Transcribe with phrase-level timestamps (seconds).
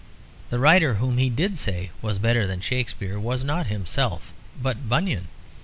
[0.49, 5.27] The writer whom he did say was better than Shakespeare was not himself, but Bunyan.